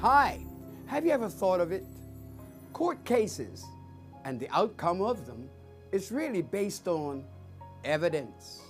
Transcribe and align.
Hi, 0.00 0.38
have 0.86 1.04
you 1.04 1.10
ever 1.10 1.28
thought 1.28 1.58
of 1.58 1.72
it? 1.72 1.84
Court 2.72 3.04
cases 3.04 3.64
and 4.24 4.38
the 4.38 4.48
outcome 4.50 5.02
of 5.02 5.26
them 5.26 5.50
is 5.90 6.12
really 6.12 6.40
based 6.40 6.86
on 6.86 7.24
evidence. 7.84 8.60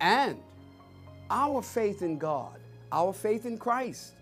And 0.00 0.40
our 1.30 1.62
faith 1.62 2.02
in 2.02 2.18
God, 2.18 2.58
our 2.90 3.12
faith 3.12 3.46
in 3.46 3.56
Christ, 3.56 4.14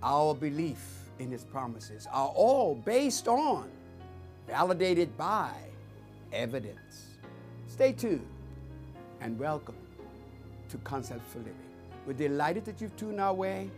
our 0.00 0.32
belief 0.32 1.08
in 1.18 1.28
His 1.28 1.42
promises 1.42 2.06
are 2.12 2.28
all 2.28 2.76
based 2.76 3.26
on, 3.26 3.68
validated 4.46 5.16
by 5.18 5.50
evidence. 6.32 7.06
Stay 7.66 7.90
tuned 7.90 8.28
and 9.20 9.36
welcome 9.40 9.74
to 10.68 10.76
Concept 10.78 11.26
for 11.32 11.38
Living. 11.38 11.56
We're 12.06 12.12
delighted 12.12 12.64
that 12.66 12.80
you've 12.80 12.96
tuned 12.96 13.20
our 13.20 13.34
way. 13.34 13.72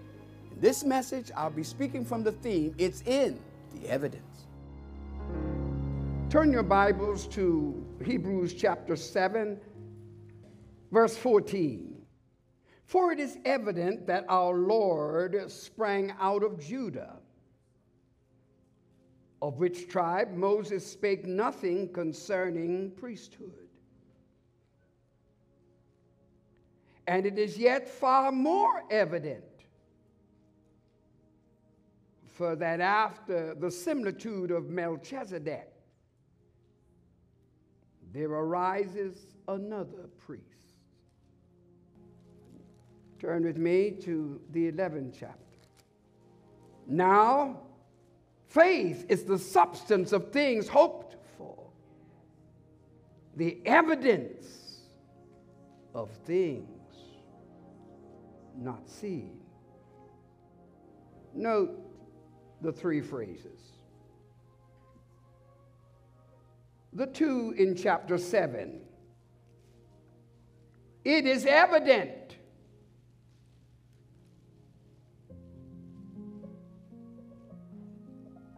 This 0.59 0.85
message, 0.85 1.31
I'll 1.37 1.51
be 1.51 1.63
speaking 1.63 2.03
from 2.03 2.23
the 2.23 2.33
theme 2.33 2.75
It's 2.79 3.03
in 3.03 3.39
the 3.75 3.91
Evidence. 3.91 4.47
Turn 6.31 6.51
your 6.51 6.63
Bibles 6.63 7.27
to 7.29 7.87
Hebrews 8.03 8.55
chapter 8.55 8.97
7, 8.97 9.61
verse 10.91 11.15
14. 11.15 12.01
For 12.87 13.13
it 13.13 13.21
is 13.21 13.37
evident 13.45 14.07
that 14.07 14.25
our 14.31 14.55
Lord 14.55 15.53
sprang 15.53 16.15
out 16.19 16.43
of 16.43 16.59
Judah, 16.59 17.17
of 19.43 19.59
which 19.59 19.89
tribe 19.89 20.33
Moses 20.33 20.91
spake 20.91 21.27
nothing 21.27 21.93
concerning 21.93 22.93
priesthood. 22.93 23.69
And 27.07 27.27
it 27.27 27.39
is 27.39 27.59
yet 27.59 27.87
far 27.87 28.33
more 28.33 28.83
evident 28.91 29.45
for 32.37 32.55
that 32.55 32.81
after 32.81 33.55
the 33.55 33.71
similitude 33.71 34.51
of 34.51 34.69
Melchizedek, 34.69 35.73
there 38.13 38.29
arises 38.29 39.35
another 39.49 40.11
priest. 40.19 40.45
Turn 43.19 43.45
with 43.45 43.57
me 43.57 43.91
to 44.03 44.39
the 44.53 44.71
11th 44.71 45.15
chapter. 45.19 45.41
Now, 46.87 47.63
faith 48.49 49.07
is 49.09 49.25
the 49.25 49.39
substance 49.39 50.13
of 50.13 50.31
things 50.31 50.69
hoped 50.69 51.17
for, 51.39 51.71
the 53.35 53.59
evidence 53.65 54.81
of 55.95 56.11
things 56.27 56.67
not 58.59 58.87
seen. 58.89 59.41
Note 61.35 61.86
the 62.61 62.73
three 62.73 63.01
phrases. 63.01 63.61
The 66.93 67.07
two 67.07 67.55
in 67.57 67.77
chapter 67.77 68.17
7. 68.17 68.81
It 71.05 71.27
is 71.27 71.45
evident. 71.47 72.37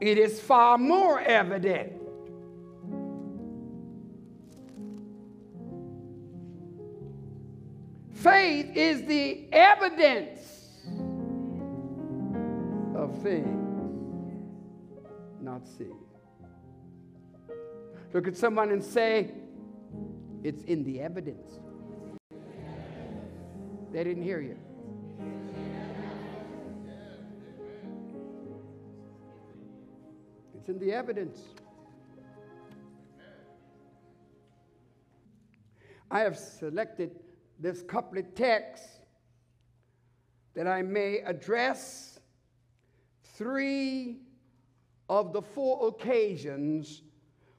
It 0.01 0.19
is 0.19 0.41
far 0.41 0.79
more 0.79 1.21
evident. 1.21 1.93
Faith 8.13 8.71
is 8.77 9.05
the 9.05 9.49
evidence 9.53 10.41
of 12.95 13.21
things 13.23 13.78
not 15.59 15.67
see. 15.67 15.93
Look 18.13 18.29
at 18.29 18.37
someone 18.37 18.71
and 18.71 18.83
say, 18.83 19.33
It's 20.45 20.63
in 20.65 20.85
the 20.85 21.01
evidence. 21.01 21.59
They 23.93 24.05
didn't 24.05 24.23
hear 24.23 24.41
you. 24.41 24.57
It's 30.59 30.69
in 30.69 30.79
the 30.79 30.93
evidence. 30.93 31.41
I 36.11 36.21
have 36.21 36.39
selected 36.39 37.19
this 37.59 37.83
couplet 37.83 38.37
text 38.37 38.85
that 40.55 40.67
I 40.67 40.83
may 40.83 41.19
address 41.19 42.21
three 43.37 44.21
of 45.09 45.33
the 45.33 45.43
four 45.43 45.89
occasions 45.89 47.03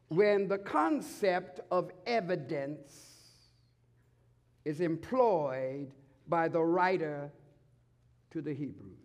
when 0.09 0.47
the 0.47 0.57
concept 0.57 1.59
of 1.71 1.91
evidence 2.05 2.91
is 4.65 4.81
employed 4.81 5.91
by 6.27 6.47
the 6.47 6.61
writer 6.61 7.31
to 8.31 8.41
the 8.41 8.53
Hebrews. 8.53 8.95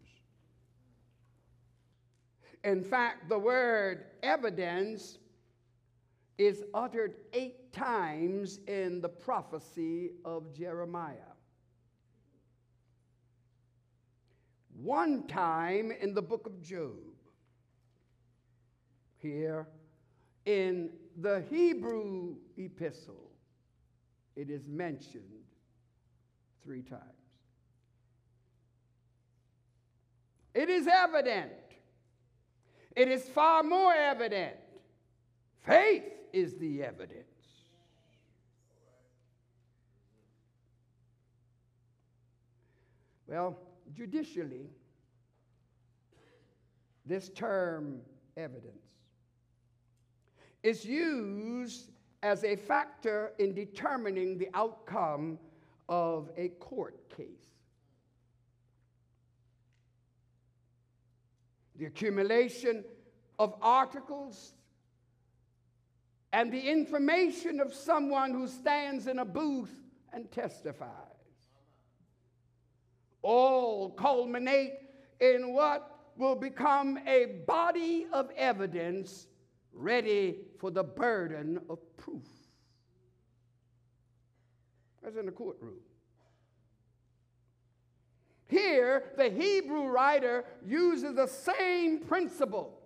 In 2.65 2.82
fact, 2.82 3.28
the 3.28 3.38
word 3.38 4.06
evidence 4.22 5.19
is 6.38 6.65
uttered 6.72 7.15
eight 7.32 7.72
times 7.72 8.59
in 8.66 9.00
the 9.00 9.09
prophecy 9.09 10.11
of 10.25 10.53
Jeremiah. 10.55 11.32
One 14.76 15.26
time 15.28 15.93
in 15.93 16.15
the 16.15 16.22
book 16.22 16.47
of 16.47 16.61
Job 16.61 17.13
here 19.24 19.66
in 20.44 20.90
the 21.16 21.42
Hebrew 21.50 22.36
epistle, 22.58 23.30
it 24.36 24.50
is 24.50 24.68
mentioned 24.68 25.24
three 26.62 26.82
times. 26.82 27.02
It 30.54 30.68
is 30.68 30.86
evident. 30.86 31.52
It 32.94 33.08
is 33.08 33.24
far 33.24 33.62
more 33.62 33.92
evident. 33.92 34.54
Faith 35.66 36.04
is 36.32 36.56
the 36.58 36.82
evidence. 36.82 37.24
Well, 43.26 43.58
judicially, 43.96 44.68
this 47.06 47.30
term 47.30 48.00
evidence 48.36 48.84
is 50.64 50.84
used 50.84 51.91
as 52.22 52.42
a 52.42 52.56
factor 52.56 53.32
in 53.38 53.54
determining 53.54 54.38
the 54.38 54.48
outcome 54.54 55.38
of 55.91 56.30
a 56.38 56.48
court 56.48 56.97
case. 57.14 57.26
The 61.76 61.84
accumulation 61.84 62.82
of 63.38 63.54
articles 63.60 64.54
and 66.32 66.50
the 66.50 66.60
information 66.60 67.60
of 67.60 67.75
someone 67.75 68.32
who 68.32 68.48
stands 68.48 69.06
in 69.06 69.19
a 69.19 69.25
booth 69.25 69.72
and 70.12 70.32
testifies 70.32 70.88
all 73.20 73.91
culminate 73.91 74.75
in 75.20 75.52
what 75.52 75.91
will 76.16 76.36
become 76.36 76.98
a 77.06 77.26
body 77.46 78.06
of 78.12 78.31
evidence 78.36 79.26
ready 79.74 80.36
for 80.58 80.70
the 80.70 80.84
burden 80.84 81.60
of 81.68 81.78
proof. 81.96 82.26
As 85.06 85.16
in 85.16 85.26
the 85.26 85.32
courtroom. 85.32 85.78
Here, 88.46 89.04
the 89.16 89.31
Hebrew 89.31 89.87
writer 89.87 90.44
uses 90.64 91.14
the 91.14 91.26
same 91.26 92.00
principle. 92.00 92.78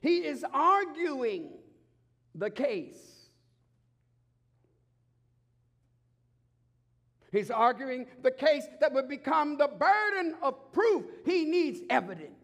He 0.00 0.18
is 0.18 0.44
arguing 0.52 1.50
the 2.34 2.50
case. 2.50 3.10
He's 7.32 7.50
arguing 7.50 8.06
the 8.22 8.30
case 8.30 8.64
that 8.80 8.92
would 8.92 9.08
become 9.08 9.56
the 9.56 9.68
burden 9.68 10.34
of 10.42 10.72
proof. 10.72 11.04
He 11.24 11.44
needs 11.44 11.80
evidence. 11.88 12.39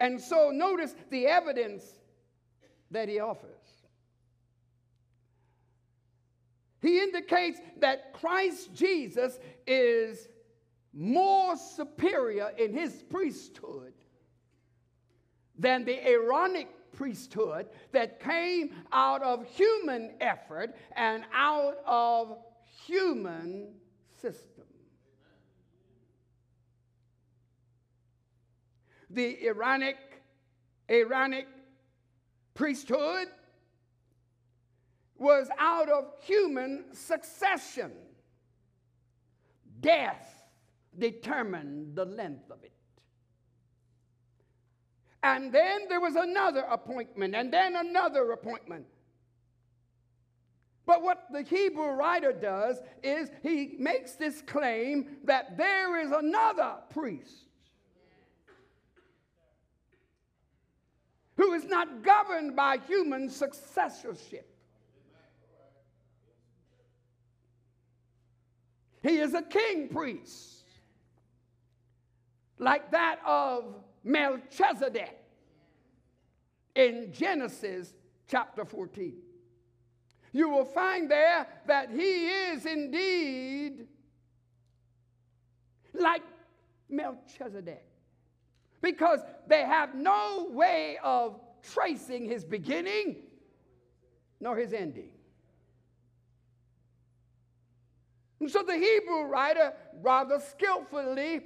And 0.00 0.20
so 0.20 0.50
notice 0.50 0.94
the 1.10 1.26
evidence 1.26 1.84
that 2.90 3.08
he 3.08 3.20
offers. 3.20 3.50
He 6.82 6.98
indicates 6.98 7.60
that 7.80 8.14
Christ 8.14 8.74
Jesus 8.74 9.38
is 9.66 10.28
more 10.94 11.56
superior 11.56 12.52
in 12.56 12.72
his 12.72 13.02
priesthood 13.02 13.92
than 15.58 15.84
the 15.84 16.08
Aaronic 16.08 16.68
priesthood 16.92 17.68
that 17.92 18.18
came 18.20 18.70
out 18.92 19.22
of 19.22 19.46
human 19.46 20.12
effort 20.20 20.74
and 20.96 21.24
out 21.34 21.76
of 21.86 22.38
human 22.86 23.68
system. 24.20 24.59
The 29.10 29.44
Aaronic, 29.46 29.96
Aaronic 30.88 31.48
priesthood 32.54 33.28
was 35.18 35.48
out 35.58 35.88
of 35.88 36.12
human 36.22 36.84
succession. 36.92 37.92
Death 39.80 40.44
determined 40.98 41.96
the 41.96 42.04
length 42.04 42.50
of 42.50 42.62
it. 42.62 42.72
And 45.22 45.52
then 45.52 45.88
there 45.88 46.00
was 46.00 46.14
another 46.14 46.60
appointment, 46.60 47.34
and 47.34 47.52
then 47.52 47.76
another 47.76 48.32
appointment. 48.32 48.86
But 50.86 51.02
what 51.02 51.26
the 51.30 51.42
Hebrew 51.42 51.90
writer 51.90 52.32
does 52.32 52.80
is 53.02 53.30
he 53.42 53.74
makes 53.78 54.12
this 54.12 54.40
claim 54.42 55.18
that 55.24 55.58
there 55.58 56.00
is 56.00 56.10
another 56.10 56.76
priest 56.88 57.49
who 61.40 61.54
is 61.54 61.64
not 61.64 62.02
governed 62.02 62.54
by 62.54 62.76
human 62.86 63.30
successorship. 63.30 64.46
He 69.02 69.16
is 69.16 69.32
a 69.32 69.40
king 69.40 69.88
priest, 69.88 70.64
like 72.58 72.90
that 72.90 73.20
of 73.24 73.76
Melchizedek 74.04 75.18
in 76.74 77.10
Genesis 77.10 77.94
chapter 78.28 78.66
14. 78.66 79.14
You 80.32 80.50
will 80.50 80.66
find 80.66 81.10
there 81.10 81.46
that 81.66 81.88
he 81.88 82.28
is 82.28 82.66
indeed 82.66 83.86
like 85.94 86.22
Melchizedek 86.90 87.89
because 88.82 89.20
they 89.46 89.62
have 89.62 89.94
no 89.94 90.48
way 90.50 90.98
of 91.02 91.40
tracing 91.62 92.24
his 92.24 92.44
beginning 92.44 93.16
nor 94.40 94.56
his 94.56 94.72
ending. 94.72 95.10
And 98.40 98.50
so 98.50 98.62
the 98.62 98.74
Hebrew 98.74 99.24
writer 99.24 99.74
rather 100.00 100.40
skillfully 100.40 101.42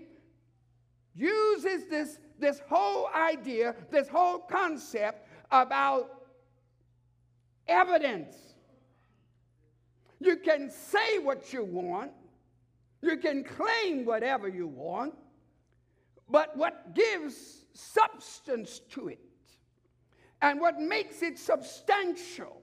uses 1.15 1.87
this, 1.89 2.19
this 2.39 2.61
whole 2.69 3.09
idea, 3.15 3.75
this 3.91 4.09
whole 4.09 4.39
concept 4.39 5.29
about 5.51 6.23
evidence. 7.67 8.37
You 10.21 10.37
can 10.37 10.71
say 10.71 11.19
what 11.19 11.53
you 11.53 11.65
want, 11.65 12.13
you 13.03 13.17
can 13.17 13.45
claim 13.45 14.05
whatever 14.05 14.49
you 14.49 14.69
want, 14.69 15.15
but 16.29 16.57
what 16.57 16.95
gives 16.95 17.67
substance 17.73 18.81
to 18.91 19.09
it 19.09 19.19
and 20.41 20.61
what 20.61 20.81
makes 20.81 21.23
it 21.23 21.39
substantial 21.39 22.63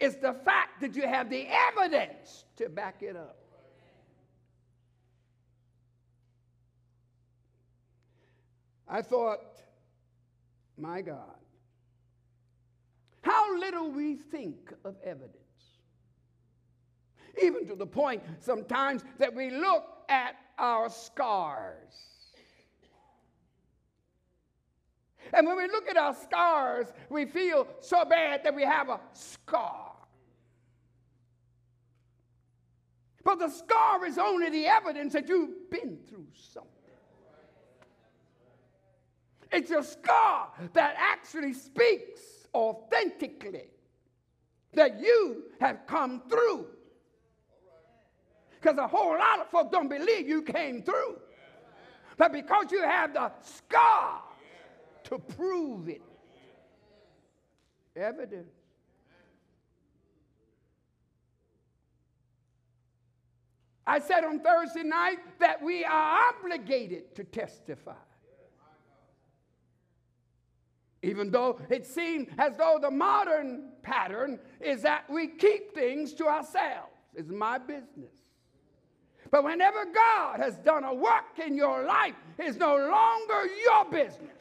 is 0.00 0.16
the 0.16 0.32
fact 0.32 0.80
that 0.80 0.96
you 0.96 1.06
have 1.06 1.30
the 1.30 1.46
evidence 1.48 2.44
to 2.56 2.68
back 2.68 3.02
it 3.02 3.16
up. 3.16 3.36
I 8.88 9.00
thought, 9.00 9.62
my 10.76 11.00
God, 11.00 11.36
how 13.22 13.58
little 13.58 13.90
we 13.90 14.16
think 14.16 14.72
of 14.84 14.96
evidence. 15.04 15.36
Even 17.42 17.66
to 17.68 17.74
the 17.74 17.86
point 17.86 18.22
sometimes 18.40 19.02
that 19.18 19.34
we 19.34 19.50
look 19.50 19.84
at 20.08 20.34
our 20.58 20.90
scars. 20.90 22.21
And 25.32 25.46
when 25.46 25.56
we 25.56 25.66
look 25.66 25.88
at 25.88 25.96
our 25.96 26.14
scars, 26.14 26.86
we 27.08 27.26
feel 27.26 27.66
so 27.80 28.04
bad 28.04 28.44
that 28.44 28.54
we 28.54 28.64
have 28.64 28.88
a 28.88 29.00
scar. 29.12 29.92
But 33.24 33.38
the 33.38 33.48
scar 33.48 34.04
is 34.04 34.18
only 34.18 34.50
the 34.50 34.66
evidence 34.66 35.12
that 35.12 35.28
you've 35.28 35.70
been 35.70 35.98
through 36.08 36.26
something. 36.34 36.70
It's 39.52 39.70
a 39.70 39.82
scar 39.82 40.48
that 40.72 40.94
actually 40.98 41.52
speaks 41.52 42.20
authentically 42.54 43.68
that 44.74 44.98
you 45.00 45.44
have 45.60 45.86
come 45.86 46.22
through. 46.28 46.66
Because 48.60 48.78
a 48.78 48.86
whole 48.86 49.18
lot 49.18 49.40
of 49.40 49.50
folk 49.50 49.70
don't 49.70 49.88
believe 49.88 50.28
you 50.28 50.42
came 50.42 50.82
through. 50.82 51.18
But 52.16 52.32
because 52.32 52.70
you 52.70 52.82
have 52.82 53.12
the 53.12 53.30
scar 53.42 54.22
to 55.04 55.18
prove 55.18 55.88
it, 55.88 56.02
evidence. 57.96 58.52
I 63.86 63.98
said 63.98 64.24
on 64.24 64.40
Thursday 64.40 64.84
night 64.84 65.18
that 65.40 65.60
we 65.60 65.84
are 65.84 66.30
obligated 66.30 67.14
to 67.16 67.24
testify 67.24 67.94
even 71.02 71.30
though 71.30 71.60
it 71.68 71.84
seems 71.84 72.28
as 72.38 72.56
though 72.56 72.78
the 72.80 72.90
modern 72.90 73.70
pattern 73.82 74.38
is 74.60 74.82
that 74.82 75.08
we 75.10 75.26
keep 75.26 75.74
things 75.74 76.14
to 76.14 76.26
ourselves. 76.26 76.92
It's 77.14 77.30
my 77.30 77.58
business. 77.58 78.14
But 79.30 79.44
whenever 79.44 79.84
God 79.86 80.40
has 80.40 80.56
done 80.58 80.84
a 80.84 80.94
work 80.94 81.38
in 81.44 81.56
your 81.56 81.84
life, 81.84 82.14
it's 82.38 82.56
no 82.56 82.76
longer 82.76 83.46
your 83.64 83.84
business. 83.90 84.36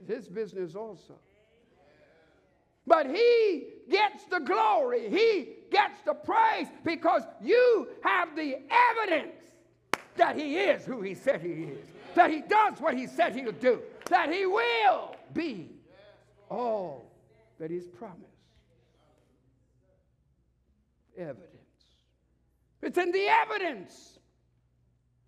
It's 0.00 0.08
his 0.08 0.28
business 0.28 0.74
also. 0.74 1.14
But 2.86 3.06
he 3.06 3.64
gets 3.90 4.24
the 4.26 4.40
glory, 4.40 5.08
he 5.08 5.48
gets 5.70 6.00
the 6.04 6.14
praise 6.14 6.66
because 6.84 7.22
you 7.42 7.88
have 8.02 8.36
the 8.36 8.56
evidence 8.90 9.36
that 10.16 10.36
he 10.36 10.56
is 10.56 10.84
who 10.84 11.00
he 11.00 11.14
said 11.14 11.40
he 11.40 11.48
is, 11.48 11.86
that 12.14 12.30
he 12.30 12.42
does 12.42 12.80
what 12.80 12.94
he 12.94 13.06
said 13.06 13.34
he'll 13.34 13.52
do 13.52 13.80
that 14.10 14.32
he 14.32 14.46
will 14.46 15.16
be 15.32 15.70
all 16.50 17.10
that 17.58 17.70
he's 17.70 17.86
promised. 17.86 18.20
Evidence. 21.16 21.48
It's 22.82 22.98
in 22.98 23.12
the 23.12 23.26
evidence. 23.28 24.18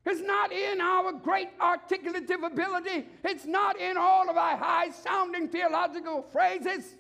It's 0.07 0.21
not 0.21 0.53
in 0.53 0.81
our 0.81 1.13
great 1.13 1.49
articulative 1.61 2.45
ability. 2.45 3.07
It's 3.25 3.45
not 3.45 3.77
in 3.81 3.97
all 3.97 4.31
of 4.31 4.37
our 4.37 4.57
high 4.57 4.91
sounding 4.91 5.49
theological 5.49 6.23
phrases. 6.23 6.95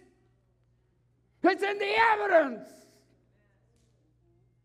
It's 1.44 1.62
in 1.62 1.78
the 1.78 1.94
evidence. 2.12 2.68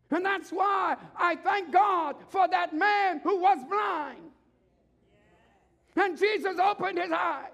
And 0.09 0.25
that's 0.25 0.49
why 0.49 0.97
I 1.15 1.35
thank 1.35 1.71
God 1.71 2.15
for 2.29 2.47
that 2.47 2.73
man 2.73 3.21
who 3.23 3.39
was 3.39 3.59
blind. 3.69 4.31
And 5.95 6.17
Jesus 6.17 6.57
opened 6.59 6.97
his 6.97 7.11
eyes. 7.11 7.51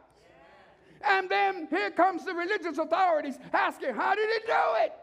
And 1.06 1.30
then 1.30 1.68
here 1.70 1.92
comes 1.92 2.24
the 2.24 2.34
religious 2.34 2.78
authorities 2.78 3.38
asking, 3.52 3.94
How 3.94 4.16
did 4.16 4.30
he 4.30 4.48
do 4.48 4.86
it? 4.86 4.94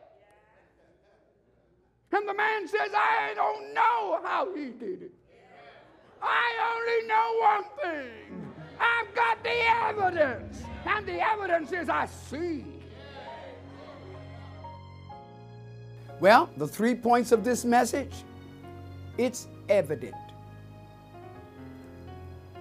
And 2.10 2.28
the 2.28 2.34
man 2.34 2.66
says, 2.66 2.90
I 2.94 3.32
don't 3.34 3.74
know 3.74 4.20
how 4.24 4.48
he 4.54 4.70
did 4.70 5.02
it. 5.02 5.12
I 6.26 6.48
only 6.74 7.08
know 7.08 7.26
one 7.40 7.64
thing. 7.82 8.52
I've 8.80 9.14
got 9.14 9.42
the 9.42 9.50
evidence. 9.88 10.62
And 10.86 11.06
the 11.06 11.20
evidence 11.20 11.72
is 11.72 11.88
I 11.88 12.06
see. 12.06 12.64
Well, 16.20 16.48
the 16.56 16.68
three 16.68 16.94
points 16.94 17.32
of 17.32 17.44
this 17.44 17.64
message 17.64 18.24
it's 19.16 19.46
evident. 19.68 20.14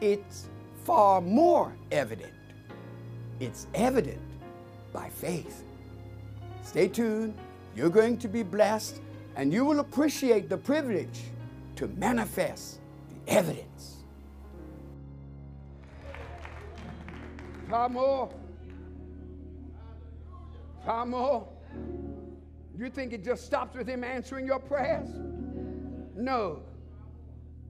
It's 0.01 0.49
far 0.83 1.21
more 1.21 1.73
evident. 1.91 2.33
It's 3.39 3.67
evident 3.73 4.21
by 4.91 5.09
faith. 5.09 5.63
Stay 6.63 6.87
tuned. 6.87 7.33
You're 7.75 7.89
going 7.89 8.17
to 8.19 8.27
be 8.27 8.43
blessed 8.43 9.01
and 9.35 9.51
you 9.51 9.65
will 9.65 9.79
appreciate 9.79 10.47
the 10.47 10.57
privilege 10.57 11.21
to 11.77 11.87
manifest 11.87 12.79
evidence. 13.27 14.03
Far 17.69 17.89
more. 17.89 18.29
Far 20.85 21.05
more. 21.05 21.47
You 22.77 22.89
think 22.89 23.13
it 23.13 23.23
just 23.23 23.45
stops 23.45 23.75
with 23.75 23.87
him 23.87 24.03
answering 24.03 24.45
your 24.45 24.59
prayers? 24.59 25.09
No. 26.15 26.61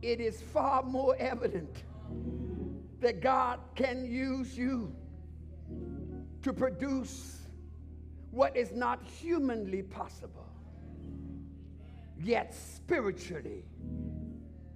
It 0.02 0.20
is 0.20 0.42
far 0.42 0.84
more 0.84 1.16
evident 1.18 1.84
that 3.00 3.22
God 3.22 3.60
can 3.76 4.06
use 4.06 4.58
you 4.58 4.94
to 6.42 6.54
produce 6.54 7.48
what 8.32 8.56
is 8.58 8.72
not 8.72 9.04
humanly 9.04 9.84
possible. 9.84 10.48
yet 12.20 12.54
spiritually 12.54 13.66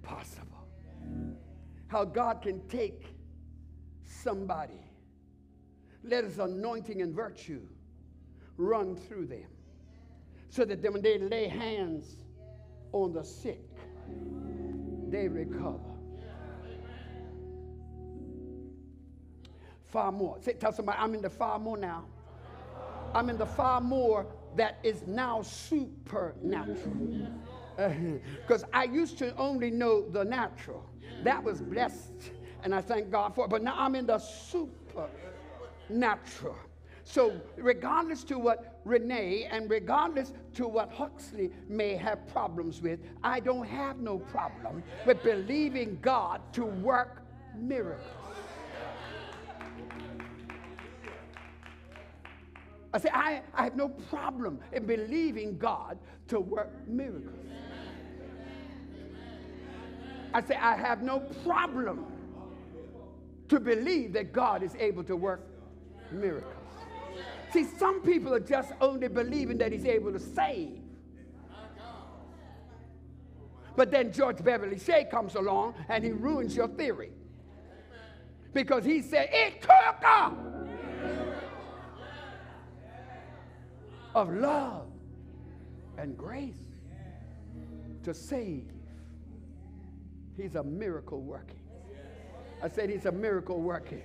possible. 0.02 0.57
How 1.88 2.04
God 2.04 2.42
can 2.42 2.66
take 2.68 3.06
somebody, 4.04 4.80
let 6.04 6.24
his 6.24 6.38
anointing 6.38 7.02
and 7.02 7.14
virtue 7.14 7.62
run 8.56 8.96
through 8.96 9.26
them 9.26 9.48
so 10.50 10.64
that 10.64 10.82
when 10.82 11.02
they 11.02 11.18
lay 11.18 11.48
hands 11.48 12.16
on 12.92 13.12
the 13.12 13.22
sick, 13.22 13.62
they 15.08 15.28
recover. 15.28 15.78
Far 19.86 20.12
more. 20.12 20.36
Say, 20.40 20.52
tell 20.52 20.72
somebody, 20.72 20.98
I'm 20.98 21.14
in 21.14 21.22
the 21.22 21.30
far 21.30 21.58
more 21.58 21.78
now. 21.78 22.04
I'm 23.14 23.30
in 23.30 23.38
the 23.38 23.46
far 23.46 23.80
more 23.80 24.26
that 24.56 24.78
is 24.82 25.06
now 25.06 25.42
supernatural. 25.42 27.28
Because 28.42 28.64
uh, 28.64 28.68
I 28.72 28.84
used 28.84 29.18
to 29.18 29.32
only 29.36 29.70
know 29.70 30.08
the 30.08 30.24
natural. 30.24 30.84
That 31.22 31.42
was 31.42 31.60
blessed, 31.60 32.32
and 32.62 32.74
I 32.74 32.80
thank 32.80 33.10
God 33.10 33.34
for 33.34 33.44
it. 33.44 33.50
But 33.50 33.62
now 33.62 33.74
I'm 33.76 33.94
in 33.94 34.06
the 34.06 34.18
supernatural. 34.18 35.08
So, 37.04 37.40
regardless 37.56 38.22
to 38.24 38.38
what 38.38 38.80
Renee 38.84 39.48
and 39.50 39.70
regardless 39.70 40.34
to 40.54 40.68
what 40.68 40.92
Huxley 40.92 41.50
may 41.66 41.96
have 41.96 42.28
problems 42.28 42.82
with, 42.82 43.00
I 43.24 43.40
don't 43.40 43.66
have 43.66 43.98
no 43.98 44.18
problem 44.18 44.82
with 45.06 45.22
believing 45.22 45.98
God 46.02 46.42
to 46.52 46.66
work 46.66 47.22
miracles. 47.56 48.04
I 52.92 52.98
say, 52.98 53.10
I, 53.12 53.42
I 53.54 53.64
have 53.64 53.76
no 53.76 53.88
problem 53.88 54.60
in 54.72 54.86
believing 54.86 55.58
God 55.58 55.98
to 56.28 56.40
work 56.40 56.70
miracles. 56.86 57.34
I 60.38 60.42
say, 60.42 60.54
I 60.54 60.76
have 60.76 61.02
no 61.02 61.18
problem 61.44 62.06
to 63.48 63.58
believe 63.58 64.12
that 64.12 64.32
God 64.32 64.62
is 64.62 64.72
able 64.76 65.02
to 65.02 65.16
work 65.16 65.40
miracles. 66.12 66.54
See, 67.52 67.64
some 67.64 68.02
people 68.02 68.32
are 68.32 68.40
just 68.40 68.72
only 68.80 69.08
believing 69.08 69.58
that 69.58 69.72
he's 69.72 69.84
able 69.84 70.12
to 70.12 70.20
save. 70.20 70.78
But 73.74 73.90
then 73.90 74.12
George 74.12 74.44
Beverly 74.44 74.78
Shea 74.78 75.08
comes 75.10 75.34
along 75.34 75.74
and 75.88 76.04
he 76.04 76.12
ruins 76.12 76.54
your 76.54 76.68
theory. 76.68 77.10
Because 78.52 78.84
he 78.84 79.02
said, 79.02 79.30
it 79.32 79.60
took 79.60 80.04
a 80.04 80.36
of 84.14 84.32
love 84.32 84.86
and 85.96 86.16
grace 86.16 86.54
to 88.04 88.14
save. 88.14 88.77
He's 90.38 90.54
a 90.54 90.62
miracle 90.62 91.20
working. 91.20 91.58
I 92.62 92.68
said 92.68 92.90
he's 92.90 93.06
a 93.06 93.12
miracle 93.12 93.60
working. 93.60 94.02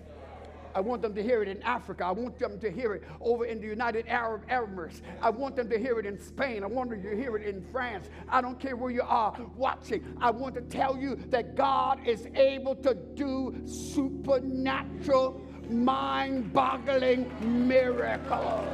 I 0.75 0.79
want 0.79 1.03
them 1.03 1.13
to 1.13 1.21
hear 1.21 1.43
it 1.43 1.47
in 1.47 1.61
Africa. 1.61 2.05
I 2.05 2.11
want 2.11 2.39
them 2.39 2.59
to 2.59 2.71
hear 2.71 2.95
it 2.95 3.03
over 3.21 3.45
in 3.45 3.61
the 3.61 3.67
United 3.67 4.07
Arab 4.07 4.47
Emirates. 4.49 5.01
I 5.21 5.29
want 5.29 5.55
them 5.55 5.69
to 5.69 5.77
hear 5.77 5.99
it 5.99 6.07
in 6.07 6.19
Spain. 6.19 6.63
I 6.63 6.65
want 6.65 6.89
them 6.89 7.03
to 7.03 7.15
hear 7.15 7.37
it 7.37 7.45
in 7.45 7.63
France. 7.71 8.09
I 8.27 8.41
don't 8.41 8.59
care 8.59 8.75
where 8.75 8.89
you 8.89 9.03
are 9.03 9.37
watching. 9.55 10.03
I 10.19 10.31
want 10.31 10.55
to 10.55 10.61
tell 10.61 10.97
you 10.97 11.15
that 11.29 11.55
God 11.55 11.99
is 12.07 12.25
able 12.33 12.73
to 12.77 12.95
do 12.95 13.61
supernatural, 13.67 15.39
mind 15.69 16.51
boggling 16.51 17.31
miracles. 17.67 18.67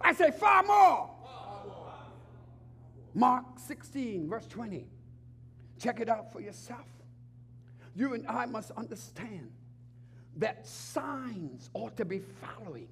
I 0.00 0.14
say 0.14 0.30
far 0.30 0.62
more. 0.62 1.07
Mark 3.18 3.58
16, 3.58 4.28
verse 4.28 4.46
20. 4.46 4.86
Check 5.80 5.98
it 5.98 6.08
out 6.08 6.32
for 6.32 6.40
yourself. 6.40 6.86
You 7.96 8.14
and 8.14 8.24
I 8.28 8.46
must 8.46 8.70
understand 8.76 9.50
that 10.36 10.64
signs 10.64 11.68
ought 11.74 11.96
to 11.96 12.04
be 12.04 12.20
following 12.20 12.86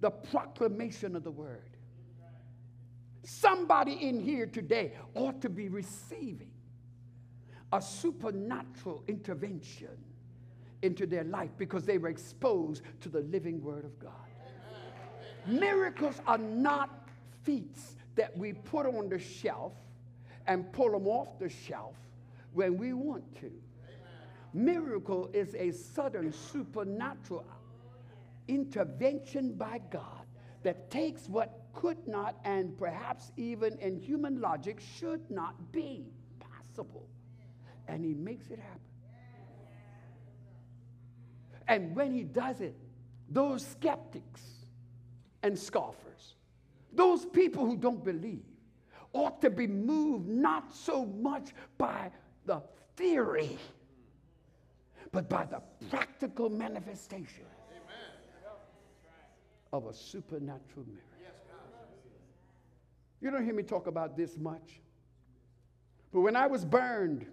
the 0.00 0.08
proclamation 0.10 1.14
of 1.14 1.24
the 1.24 1.30
word. 1.30 1.76
Somebody 3.22 4.08
in 4.08 4.18
here 4.18 4.46
today 4.46 4.94
ought 5.14 5.42
to 5.42 5.50
be 5.50 5.68
receiving 5.68 6.52
a 7.70 7.82
supernatural 7.82 9.04
intervention 9.08 9.98
into 10.80 11.06
their 11.06 11.24
life 11.24 11.50
because 11.58 11.84
they 11.84 11.98
were 11.98 12.08
exposed 12.08 12.80
to 13.02 13.10
the 13.10 13.20
living 13.20 13.62
word 13.62 13.84
of 13.84 13.98
God. 13.98 14.10
Miracles 15.46 16.18
are 16.26 16.38
not 16.38 17.10
feats 17.42 17.96
that 18.14 18.36
we 18.36 18.52
put 18.52 18.86
on 18.86 19.08
the 19.08 19.18
shelf 19.18 19.72
and 20.46 20.70
pull 20.72 20.90
them 20.90 21.06
off 21.06 21.38
the 21.38 21.48
shelf 21.48 21.94
when 22.52 22.76
we 22.76 22.92
want 22.92 23.24
to. 23.40 23.50
Miracle 24.54 25.30
is 25.32 25.54
a 25.54 25.70
sudden 25.70 26.32
supernatural 26.32 27.46
intervention 28.48 29.52
by 29.52 29.80
God 29.90 30.26
that 30.62 30.90
takes 30.90 31.28
what 31.28 31.62
could 31.72 32.06
not 32.06 32.36
and 32.44 32.76
perhaps 32.76 33.32
even 33.36 33.78
in 33.78 33.98
human 33.98 34.40
logic 34.40 34.80
should 34.80 35.22
not 35.30 35.72
be 35.72 36.04
possible 36.38 37.08
and 37.88 38.04
he 38.04 38.14
makes 38.14 38.50
it 38.50 38.58
happen. 38.58 38.80
And 41.68 41.96
when 41.96 42.12
he 42.12 42.22
does 42.24 42.60
it, 42.60 42.76
those 43.30 43.66
skeptics 43.66 44.42
and 45.42 45.58
scoffers, 45.58 46.34
those 46.94 47.24
people 47.24 47.64
who 47.66 47.76
don't 47.76 48.04
believe, 48.04 48.44
ought 49.12 49.40
to 49.42 49.50
be 49.50 49.66
moved 49.66 50.28
not 50.28 50.74
so 50.74 51.04
much 51.04 51.50
by 51.78 52.10
the 52.46 52.62
theory, 52.96 53.58
but 55.10 55.28
by 55.28 55.44
the 55.44 55.60
practical 55.90 56.48
manifestation 56.48 57.44
of 59.72 59.86
a 59.86 59.94
supernatural 59.94 60.86
miracle. 60.86 61.08
You 63.20 63.30
don't 63.30 63.44
hear 63.44 63.54
me 63.54 63.62
talk 63.62 63.86
about 63.86 64.16
this 64.16 64.36
much. 64.36 64.80
But 66.12 66.20
when 66.20 66.36
I 66.36 66.46
was 66.46 66.64
burned, 66.64 67.26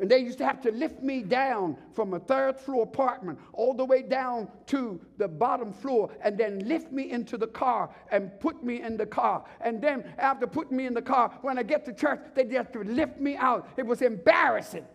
and 0.00 0.08
they 0.08 0.18
used 0.18 0.38
to 0.38 0.46
have 0.46 0.60
to 0.62 0.70
lift 0.70 1.02
me 1.02 1.22
down 1.22 1.76
from 1.92 2.14
a 2.14 2.20
third 2.20 2.56
floor 2.56 2.84
apartment 2.84 3.38
all 3.52 3.74
the 3.74 3.84
way 3.84 4.02
down 4.02 4.48
to 4.66 5.00
the 5.16 5.26
bottom 5.26 5.72
floor 5.72 6.10
and 6.22 6.38
then 6.38 6.60
lift 6.60 6.92
me 6.92 7.10
into 7.10 7.36
the 7.36 7.48
car 7.48 7.90
and 8.12 8.38
put 8.38 8.62
me 8.62 8.80
in 8.80 8.96
the 8.96 9.06
car. 9.06 9.44
And 9.60 9.82
then 9.82 10.04
after 10.18 10.46
putting 10.46 10.76
me 10.76 10.86
in 10.86 10.94
the 10.94 11.02
car, 11.02 11.36
when 11.42 11.58
I 11.58 11.64
get 11.64 11.84
to 11.86 11.92
church, 11.92 12.20
they 12.36 12.44
just 12.44 12.72
to 12.74 12.84
lift 12.84 13.18
me 13.18 13.36
out. 13.36 13.68
It 13.76 13.84
was 13.84 14.00
embarrassing. 14.02 14.86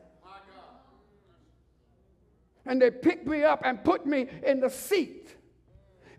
And 2.65 2.81
they 2.81 2.91
picked 2.91 3.27
me 3.27 3.43
up 3.43 3.61
and 3.65 3.83
put 3.83 4.05
me 4.05 4.27
in 4.45 4.61
the 4.61 4.69
seat. 4.69 5.35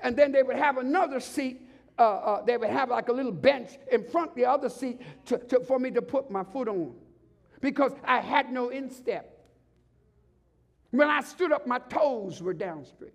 And 0.01 0.15
then 0.15 0.31
they 0.31 0.43
would 0.43 0.57
have 0.57 0.77
another 0.77 1.21
seat. 1.21 1.63
Uh, 1.99 2.03
uh, 2.03 2.45
they 2.45 2.59
would 2.59 2.69
have 2.69 2.91
like 2.91 3.09
a 3.09 3.13
little 3.13 3.33
bench 3.33 3.79
in 3.91 4.05
front 4.05 4.31
of 4.31 4.37
the 4.37 4.45
other 4.45 4.69
seat 4.69 5.01
to, 5.25 5.39
to, 5.39 5.61
for 5.61 5.79
me 5.79 5.91
to 5.93 6.03
put 6.03 6.31
my 6.31 6.45
foot 6.45 6.69
on 6.69 6.93
because 7.65 7.93
I 8.05 8.21
had 8.21 8.53
no 8.53 8.69
instep. 8.69 9.43
When 10.91 11.09
I 11.09 11.23
stood 11.23 11.51
up, 11.51 11.67
my 11.67 11.79
toes 11.79 12.43
were 12.43 12.53
down 12.53 12.85
straight. 12.85 13.15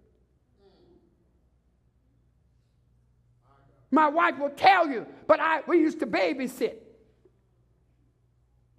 My 3.92 4.08
wife 4.08 4.40
will 4.40 4.50
tell 4.50 4.90
you, 4.90 5.06
but 5.28 5.40
I 5.40 5.62
we 5.68 5.78
used 5.78 6.00
to 6.00 6.08
babysit 6.08 6.78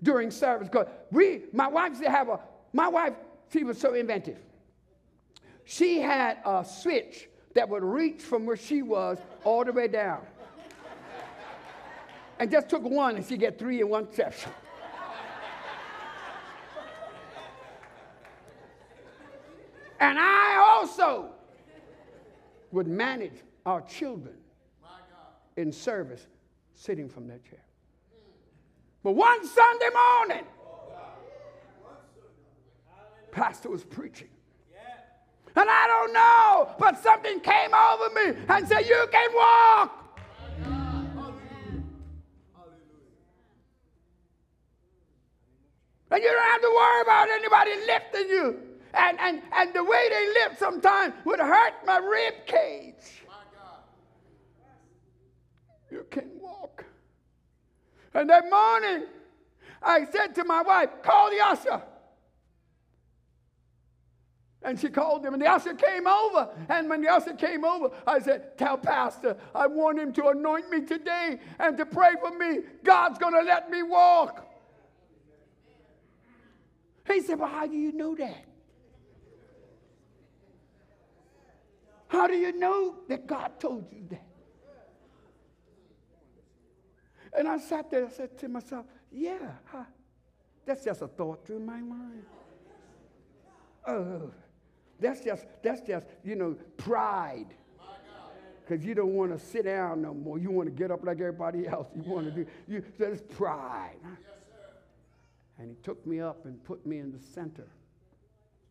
during 0.02 0.32
service 0.32 0.68
because 0.68 0.88
we 1.12 1.42
my 1.52 1.68
wife 1.68 1.90
used 1.90 2.02
to 2.02 2.10
have 2.10 2.28
a 2.28 2.40
my 2.72 2.88
wife 2.88 3.12
she 3.52 3.62
was 3.62 3.78
so 3.78 3.94
inventive. 3.94 4.40
She 5.64 6.00
had 6.00 6.38
a 6.44 6.64
switch 6.64 7.28
that 7.54 7.68
would 7.68 7.84
reach 7.84 8.22
from 8.22 8.44
where 8.44 8.56
she 8.56 8.82
was 8.82 9.18
all 9.44 9.64
the 9.64 9.72
way 9.72 9.86
down. 9.86 10.26
and 12.40 12.50
just 12.50 12.68
took 12.68 12.82
one 12.82 13.14
and 13.14 13.24
she 13.24 13.36
get 13.36 13.56
three 13.56 13.80
in 13.80 13.88
one 13.88 14.12
session. 14.12 14.50
And 20.00 20.18
I 20.18 20.56
also 20.56 21.28
would 22.72 22.88
manage 22.88 23.42
our 23.66 23.82
children 23.82 24.34
in 25.56 25.70
service 25.70 26.26
sitting 26.74 27.08
from 27.08 27.28
their 27.28 27.38
chair. 27.38 27.62
But 29.02 29.12
one 29.12 29.46
Sunday 29.46 29.88
morning, 29.92 30.44
pastor 33.30 33.68
was 33.68 33.84
preaching. 33.84 34.28
And 35.56 35.68
I 35.68 35.86
don't 35.86 36.12
know, 36.12 36.74
but 36.78 36.98
something 37.02 37.40
came 37.40 37.74
over 37.74 38.08
me 38.14 38.40
and 38.48 38.66
said, 38.66 38.86
You 38.86 39.06
can 39.10 39.30
walk. 39.34 39.96
And 46.12 46.22
you 46.22 46.28
don't 46.28 46.42
have 46.42 46.60
to 46.60 46.72
worry 46.74 47.02
about 47.02 47.28
anybody 47.28 47.70
lifting 47.86 48.28
you 48.28 48.69
and, 49.00 49.18
and, 49.18 49.42
and 49.56 49.74
the 49.74 49.82
way 49.82 50.08
they 50.10 50.26
lived 50.42 50.58
sometimes 50.58 51.14
would 51.24 51.40
hurt 51.40 51.74
my 51.86 51.96
rib 51.98 52.34
cage. 52.46 53.24
My 53.26 53.34
You 55.90 56.06
can 56.10 56.30
walk. 56.38 56.84
And 58.12 58.28
that 58.28 58.50
morning, 58.50 59.06
I 59.82 60.04
said 60.04 60.34
to 60.34 60.44
my 60.44 60.62
wife, 60.62 60.90
call 61.02 61.30
the 61.30 61.40
usher. 61.40 61.82
And 64.62 64.78
she 64.78 64.90
called 64.90 65.24
him, 65.24 65.32
and 65.32 65.40
the 65.40 65.48
usher 65.48 65.72
came 65.72 66.06
over. 66.06 66.50
And 66.68 66.90
when 66.90 67.00
the 67.00 67.08
usher 67.08 67.32
came 67.32 67.64
over, 67.64 67.90
I 68.06 68.18
said, 68.18 68.58
Tell 68.58 68.76
Pastor, 68.76 69.38
I 69.54 69.66
want 69.66 69.98
him 69.98 70.12
to 70.12 70.28
anoint 70.28 70.68
me 70.68 70.82
today 70.82 71.40
and 71.58 71.78
to 71.78 71.86
pray 71.86 72.12
for 72.20 72.36
me. 72.36 72.58
God's 72.84 73.18
going 73.18 73.32
to 73.32 73.40
let 73.40 73.70
me 73.70 73.82
walk. 73.82 74.46
He 77.06 77.22
said, 77.22 77.38
Well, 77.38 77.48
how 77.48 77.66
do 77.66 77.74
you 77.74 77.92
know 77.92 78.14
that? 78.16 78.49
How 82.20 82.26
do 82.26 82.34
you 82.34 82.52
know 82.52 82.96
that 83.08 83.26
God 83.26 83.58
told 83.58 83.86
you 83.90 84.04
that? 84.10 84.26
And 87.32 87.48
I 87.48 87.56
sat 87.56 87.90
there 87.90 88.04
and 88.04 88.12
said 88.12 88.38
to 88.40 88.48
myself, 88.48 88.84
Yeah, 89.10 89.38
huh, 89.64 89.84
that's 90.66 90.84
just 90.84 91.00
a 91.00 91.08
thought 91.08 91.46
through 91.46 91.60
my 91.60 91.80
mind. 91.80 92.24
Oh, 93.86 94.30
that's 94.98 95.24
just, 95.24 95.46
that's 95.62 95.80
just, 95.80 96.08
you 96.22 96.36
know, 96.36 96.58
pride. 96.76 97.54
Because 98.60 98.84
you 98.84 98.94
don't 98.94 99.14
want 99.14 99.32
to 99.32 99.38
sit 99.38 99.64
down 99.64 100.02
no 100.02 100.12
more. 100.12 100.38
You 100.38 100.50
want 100.50 100.66
to 100.68 100.74
get 100.74 100.90
up 100.90 101.02
like 101.02 101.20
everybody 101.20 101.66
else. 101.66 101.88
You 101.96 102.02
want 102.02 102.26
to 102.26 102.32
do, 102.32 102.46
you, 102.68 102.84
that's 102.98 103.22
pride. 103.34 103.96
And 105.56 105.70
he 105.70 105.76
took 105.82 106.06
me 106.06 106.20
up 106.20 106.44
and 106.44 106.62
put 106.64 106.84
me 106.84 106.98
in 106.98 107.12
the 107.12 107.18
center. 107.18 107.68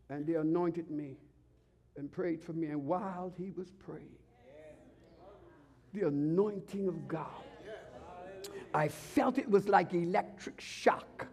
And 0.08 0.28
they 0.28 0.36
anointed 0.36 0.92
me 0.92 1.18
and 2.00 2.12
prayed 2.12 2.42
for 2.42 2.54
me. 2.54 2.68
And 2.68 2.86
while 2.86 3.32
he 3.38 3.52
was 3.52 3.72
praying, 3.72 4.16
the 5.94 6.08
anointing 6.08 6.88
of 6.88 7.08
God, 7.08 7.28
I 8.74 8.88
felt 8.88 9.38
it 9.38 9.50
was 9.50 9.68
like 9.68 9.94
electric 9.94 10.62
shock 10.62 11.28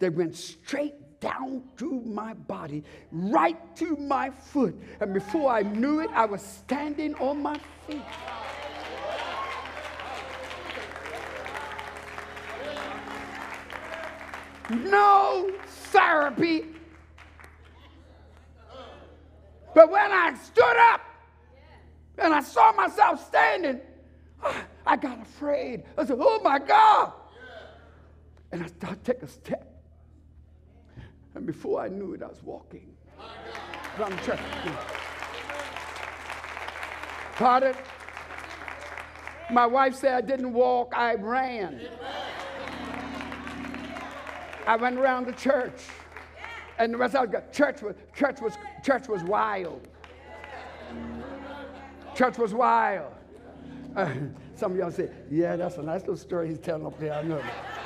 that 0.00 0.12
went 0.12 0.34
straight 0.34 0.94
down 1.20 1.62
through 1.76 2.00
my 2.00 2.34
body, 2.34 2.82
right 3.12 3.76
to 3.76 3.96
my 3.96 4.30
foot. 4.30 4.74
And 5.00 5.14
before 5.14 5.52
I 5.52 5.62
knew 5.62 6.00
it, 6.00 6.10
I 6.12 6.24
was 6.24 6.42
standing 6.42 7.14
on 7.16 7.42
my 7.42 7.60
feet. 7.86 8.02
No 14.70 15.52
therapy. 15.66 16.79
But 19.74 19.90
when 19.90 20.10
I 20.10 20.34
stood 20.34 20.76
up 20.92 21.00
and 22.18 22.34
I 22.34 22.40
saw 22.40 22.72
myself 22.72 23.26
standing, 23.26 23.80
I 24.86 24.96
got 24.96 25.20
afraid. 25.20 25.84
I 25.96 26.04
said, 26.04 26.18
Oh 26.20 26.40
my 26.42 26.58
God. 26.58 27.12
And 28.52 28.62
I 28.62 28.66
started 28.66 29.04
to 29.04 29.12
take 29.12 29.22
a 29.22 29.28
step. 29.28 29.66
And 31.34 31.46
before 31.46 31.80
I 31.80 31.88
knew 31.88 32.14
it, 32.14 32.22
I 32.22 32.26
was 32.26 32.42
walking 32.42 32.88
from 33.96 34.16
church. 34.18 34.40
Pardon? 37.36 37.74
My 39.52 39.66
wife 39.66 39.94
said 39.94 40.14
I 40.14 40.20
didn't 40.20 40.52
walk, 40.52 40.92
I 40.96 41.14
ran. 41.14 41.80
I 44.66 44.76
went 44.76 44.98
around 44.98 45.26
the 45.26 45.32
church. 45.32 45.80
And 46.80 46.94
the 46.94 46.96
rest 46.96 47.14
of 47.14 47.30
the 47.30 47.44
church 47.52 47.82
was 47.82 47.94
church 48.16 48.40
was 48.40 48.54
church 48.82 49.06
was 49.06 49.22
wild. 49.22 49.86
Church 52.14 52.38
was 52.38 52.54
wild. 52.54 53.12
Uh, 53.94 54.10
some 54.56 54.72
of 54.72 54.78
y'all 54.78 54.90
say, 54.90 55.10
yeah, 55.30 55.56
that's 55.56 55.76
a 55.76 55.82
nice 55.82 56.00
little 56.00 56.16
story 56.16 56.48
he's 56.48 56.58
telling 56.58 56.86
up 56.86 56.98
there. 56.98 57.12
I 57.12 57.22
know. 57.22 57.42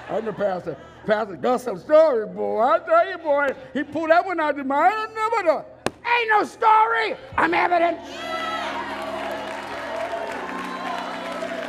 I 0.09 0.21
know 0.21 0.33
Pastor. 0.33 0.77
Pastor 1.07 1.35
got 1.35 1.61
some 1.61 1.79
story, 1.79 2.25
boy. 2.29 2.61
I 2.61 2.79
tell 2.79 3.11
you, 3.11 3.19
boy, 3.19 3.49
he 3.73 3.83
pulled 3.83 4.11
that 4.11 4.25
one 4.25 4.39
out 4.39 4.59
of 4.61 4.65
my. 4.65 4.77
I 4.77 5.07
never 5.13 5.43
know. 5.43 5.65
Ain't 5.89 6.31
no 6.31 6.45
story. 6.45 7.17
I'm 7.37 7.53
evidence. 7.53 7.99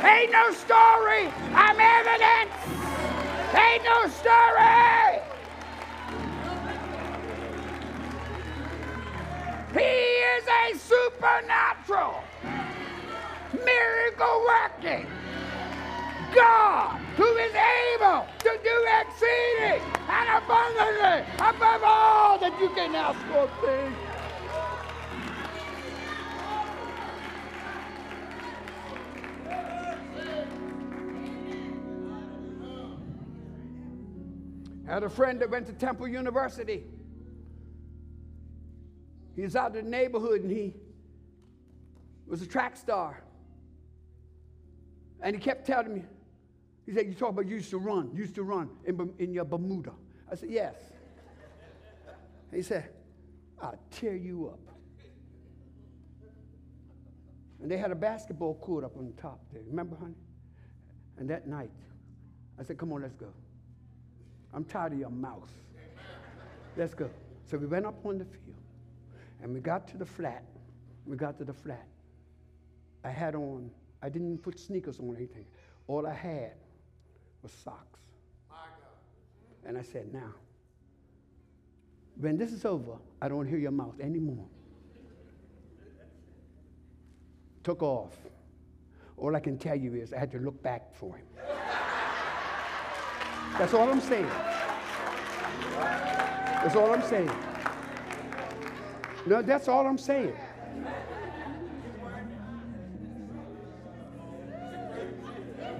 Ain't 0.04 0.30
no 0.30 0.52
story. 0.52 1.26
I'm 1.52 1.80
evidence. 1.80 2.52
Ain't 3.52 3.82
no 3.82 4.06
story. 4.10 4.95
Supernatural, 11.16 12.22
miracle 13.64 14.46
working 14.46 15.06
God 16.34 16.98
who 17.16 17.36
is 17.36 17.52
able 17.54 18.26
to 18.38 18.58
do 18.62 18.86
exceeding 19.00 19.82
and 20.08 20.42
abundantly 20.42 21.34
above 21.38 21.82
all 21.84 22.38
that 22.38 22.58
you 22.60 22.68
can 22.70 22.94
ask 22.94 23.18
or 23.34 23.48
think. 23.64 23.94
I 34.88 34.92
had 34.92 35.02
a 35.02 35.10
friend 35.10 35.40
that 35.40 35.50
went 35.50 35.66
to 35.66 35.72
Temple 35.72 36.06
University. 36.06 36.84
He's 39.34 39.56
out 39.56 39.74
in 39.76 39.84
the 39.84 39.90
neighborhood 39.90 40.42
and 40.42 40.50
he 40.50 40.74
was 42.26 42.42
a 42.42 42.46
track 42.46 42.76
star. 42.76 43.22
And 45.22 45.34
he 45.34 45.40
kept 45.40 45.66
telling 45.66 45.94
me, 45.94 46.02
he 46.84 46.92
said, 46.92 47.06
You 47.06 47.14
talk 47.14 47.30
about 47.30 47.46
you 47.46 47.56
used 47.56 47.70
to 47.70 47.78
run, 47.78 48.10
used 48.14 48.34
to 48.36 48.42
run 48.42 48.70
in, 48.84 49.12
in 49.18 49.32
your 49.32 49.44
Bermuda. 49.44 49.92
I 50.30 50.34
said, 50.34 50.50
Yes. 50.50 50.74
He 52.52 52.62
said, 52.62 52.90
I'll 53.60 53.78
tear 53.90 54.14
you 54.14 54.48
up. 54.48 54.60
And 57.60 57.70
they 57.70 57.78
had 57.78 57.90
a 57.90 57.96
basketball 57.96 58.54
court 58.56 58.84
up 58.84 58.96
on 58.96 59.06
the 59.06 59.20
top 59.20 59.40
there. 59.52 59.62
Remember, 59.66 59.96
honey? 59.96 60.14
And 61.18 61.28
that 61.30 61.48
night, 61.48 61.70
I 62.58 62.62
said, 62.62 62.78
Come 62.78 62.92
on, 62.92 63.02
let's 63.02 63.14
go. 63.14 63.32
I'm 64.54 64.64
tired 64.64 64.92
of 64.92 64.98
your 64.98 65.10
mouth. 65.10 65.50
Let's 66.76 66.94
go. 66.94 67.10
So 67.46 67.56
we 67.56 67.66
went 67.66 67.86
up 67.86 68.04
on 68.04 68.18
the 68.18 68.24
field. 68.24 68.56
And 69.42 69.52
we 69.52 69.60
got 69.60 69.88
to 69.88 69.96
the 69.96 70.06
flat. 70.06 70.44
We 71.06 71.16
got 71.16 71.38
to 71.38 71.44
the 71.44 71.52
flat. 71.52 71.86
I 73.06 73.10
had 73.10 73.36
on, 73.36 73.70
I 74.02 74.08
didn't 74.08 74.38
put 74.38 74.58
sneakers 74.58 74.98
on 74.98 75.10
or 75.10 75.16
anything. 75.16 75.44
All 75.86 76.08
I 76.08 76.12
had 76.12 76.54
was 77.40 77.52
socks. 77.52 78.00
And 79.64 79.78
I 79.78 79.82
said, 79.82 80.12
now, 80.12 80.34
when 82.18 82.36
this 82.36 82.52
is 82.52 82.64
over, 82.64 82.96
I 83.22 83.28
don't 83.28 83.46
hear 83.46 83.58
your 83.58 83.70
mouth 83.70 83.94
anymore. 84.00 84.44
Took 87.62 87.82
off. 87.82 88.16
All 89.16 89.36
I 89.36 89.40
can 89.40 89.56
tell 89.56 89.76
you 89.76 89.94
is 89.94 90.12
I 90.12 90.18
had 90.18 90.32
to 90.32 90.38
look 90.38 90.60
back 90.62 90.92
for 90.92 91.16
him. 91.16 91.26
That's 93.56 93.72
all 93.72 93.88
I'm 93.88 94.00
saying. 94.00 94.30
That's 96.62 96.74
all 96.74 96.92
I'm 96.92 97.02
saying. 97.02 97.30
No, 99.26 99.42
that's 99.42 99.68
all 99.68 99.86
I'm 99.86 99.98
saying. 99.98 100.34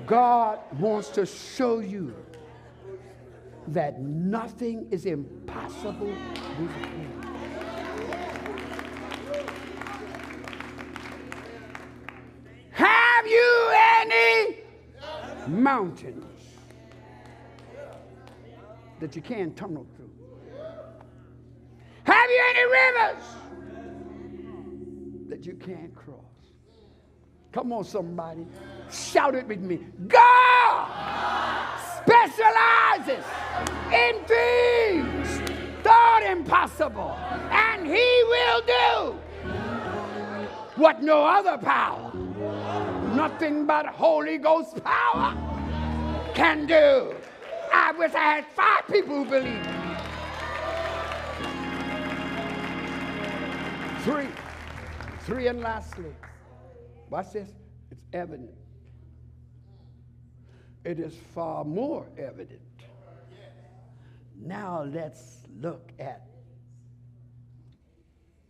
God 0.07 0.61
wants 0.79 1.09
to 1.11 1.27
show 1.27 1.81
you 1.81 2.14
that 3.69 4.01
nothing 4.01 4.87
is 4.92 5.05
impossible 5.05 6.07
with 6.07 6.71
Him. 6.71 7.23
Have 12.71 13.27
you 13.27 13.71
any 14.01 14.59
mountains 15.49 16.25
that 19.01 19.16
you 19.16 19.23
can't 19.23 19.57
tunnel 19.57 19.87
through? 19.97 20.11
Have 22.05 22.31
you 22.31 22.45
any 22.51 22.64
rivers 22.64 23.25
that 25.29 25.45
you 25.45 25.55
can't 25.55 25.92
cross? 25.95 26.36
Come 27.57 27.73
on, 27.73 27.85
somebody. 27.85 28.47
Shout 28.92 29.35
it 29.35 29.49
with 29.49 29.61
me. 29.61 29.81
God 30.09 30.90
specializes 32.03 33.25
in 33.87 34.23
things 34.27 35.40
thought 35.83 36.23
impossible, 36.23 37.16
and 37.51 37.87
He 37.87 38.23
will 38.29 38.61
do 38.61 39.19
what 40.75 41.03
no 41.03 41.25
other 41.25 41.57
power, 41.57 42.12
nothing 43.14 43.64
but 43.64 43.87
Holy 43.87 44.37
Ghost 44.37 44.85
power, 44.85 45.35
can 46.35 46.66
do. 46.66 47.14
I 47.73 47.92
wish 47.92 48.12
I 48.12 48.35
had 48.35 48.47
five 48.55 48.87
people 48.87 49.25
who 49.25 49.31
believe. 49.31 49.66
Three. 54.03 54.29
Three 55.21 55.47
and 55.47 55.61
lastly. 55.62 56.12
Watch 57.11 57.33
this. 57.33 57.49
It's 57.90 58.03
evident. 58.12 58.51
It 60.85 61.01
is 61.01 61.14
far 61.35 61.64
more 61.64 62.07
evident. 62.16 62.61
Now 64.40 64.85
let's 64.85 65.38
look 65.61 65.90
at 65.99 66.27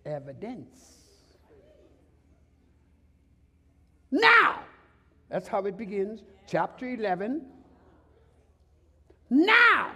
evidence. 0.05 0.97
Now, 4.11 4.61
that's 5.29 5.49
how 5.49 5.65
it 5.67 5.77
begins. 5.77 6.23
Chapter 6.47 6.89
11. 6.89 7.43
Now. 9.31 9.93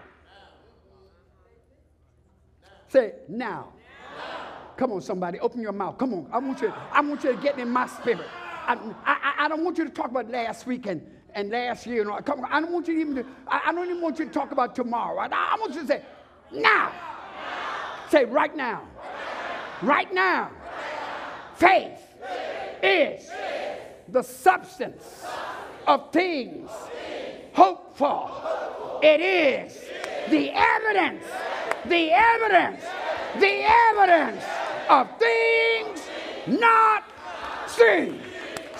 Say 2.88 3.14
now. 3.28 3.68
Come 4.76 4.92
on, 4.92 5.02
somebody, 5.02 5.38
open 5.40 5.60
your 5.60 5.72
mouth. 5.72 5.98
Come 5.98 6.14
on. 6.14 6.26
I 6.32 6.38
want 6.38 6.60
you, 6.60 6.72
I 6.90 7.00
want 7.02 7.22
you 7.22 7.36
to 7.36 7.42
get 7.42 7.58
in 7.58 7.68
my 7.68 7.86
spirit. 7.86 8.26
I, 8.66 8.78
I, 9.04 9.44
I 9.44 9.48
don't 9.48 9.64
want 9.64 9.78
you 9.78 9.84
to 9.84 9.90
talk 9.90 10.10
about 10.10 10.30
last 10.30 10.66
week 10.66 10.86
and, 10.86 11.06
and 11.34 11.50
last 11.50 11.86
year. 11.86 12.02
And 12.02 12.10
all. 12.10 12.20
I 12.50 12.60
don't 12.60 12.72
want 12.72 12.88
you 12.88 12.98
even 12.98 13.14
to, 13.16 13.26
I, 13.48 13.62
I 13.66 13.72
don't 13.72 13.88
even 13.88 14.00
want 14.00 14.18
you 14.18 14.26
to 14.26 14.30
talk 14.30 14.52
about 14.52 14.74
tomorrow. 14.74 15.18
I, 15.18 15.26
I 15.26 15.56
want 15.58 15.74
you 15.74 15.82
to 15.82 15.86
say, 15.86 16.02
now. 16.52 16.92
Say 18.10 18.24
right 18.24 18.54
now. 18.54 18.82
Right 19.82 20.12
now. 20.12 20.50
Faith 21.56 22.00
is 22.82 23.30
the 24.08 24.22
substance 24.22 25.24
of 25.86 26.12
things 26.12 26.70
hoped 27.52 27.96
for. 27.96 28.30
It 29.02 29.20
is 29.20 29.84
the 30.30 30.50
evidence, 30.50 31.24
the 31.86 32.10
evidence, 32.12 32.84
the 33.38 33.64
evidence 33.64 34.44
of 34.88 35.08
things 35.18 36.00
not 36.46 37.04
seen. 37.66 38.20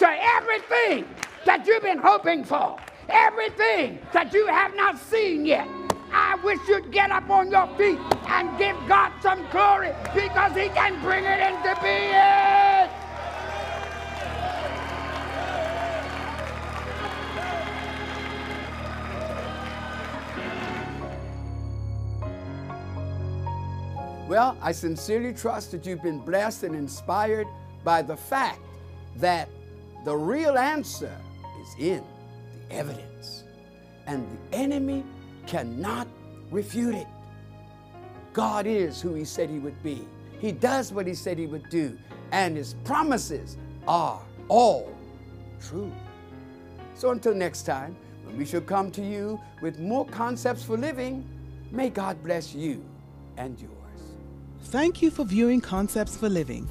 So 0.01 0.09
everything 0.09 1.05
that 1.45 1.67
you've 1.67 1.83
been 1.83 1.99
hoping 1.99 2.43
for, 2.43 2.79
everything 3.11 3.99
that 4.15 4.33
you 4.33 4.47
have 4.47 4.75
not 4.75 4.99
seen 4.99 5.45
yet, 5.45 5.69
I 6.11 6.37
wish 6.43 6.59
you'd 6.67 6.91
get 6.91 7.11
up 7.11 7.29
on 7.29 7.51
your 7.51 7.67
feet 7.77 7.99
and 8.27 8.57
give 8.57 8.79
God 8.89 9.13
some 9.21 9.47
glory 9.51 9.93
because 10.15 10.57
He 10.57 10.71
can 10.71 10.99
bring 11.03 11.25
it 11.27 11.39
into 11.39 11.79
being. 11.83 12.89
Well, 24.31 24.57
I 24.63 24.73
sincerely 24.73 25.35
trust 25.35 25.73
that 25.73 25.85
you've 25.85 26.03
been 26.03 26.21
blessed 26.21 26.63
and 26.63 26.75
inspired 26.75 27.47
by 27.85 28.01
the 28.01 28.17
fact 28.17 28.61
that 29.17 29.51
the 30.05 30.17
real 30.17 30.57
answer 30.59 31.15
is 31.61 31.75
in 31.79 32.05
the 32.69 32.75
evidence. 32.75 33.45
And 34.07 34.27
the 34.27 34.57
enemy 34.57 35.05
cannot 35.47 36.09
refute 36.51 36.95
it. 36.95 37.07
God 38.33 38.67
is 38.67 39.01
who 39.01 39.15
He 39.15 39.25
said 39.25 39.51
He 39.51 39.59
would 39.59 39.83
be, 39.83 40.07
He 40.39 40.53
does 40.53 40.93
what 40.93 41.07
He 41.07 41.15
said 41.15 41.39
He 41.39 41.47
would 41.47 41.69
do, 41.69 41.99
and 42.33 42.57
His 42.57 42.75
promises 42.85 43.57
are 43.87 44.21
all 44.49 44.93
true. 45.61 45.93
So 46.95 47.11
until 47.11 47.35
next 47.35 47.63
time, 47.63 47.97
when 48.25 48.37
we 48.37 48.45
shall 48.45 48.61
come 48.61 48.91
to 48.93 49.03
you 49.03 49.41
with 49.63 49.81
more 49.81 50.07
concepts 50.07 50.63
for 50.63 50.77
living, 50.77 51.29
may 51.71 51.91
God 51.91 52.23
bless 52.23 52.55
you 52.55 52.85
and 53.37 53.59
yours. 53.61 53.71
Thank 54.65 55.03
you 55.03 55.11
for 55.11 55.25
viewing 55.25 55.61
Concepts 55.61 56.17
for 56.17 56.29
Living. 56.29 56.71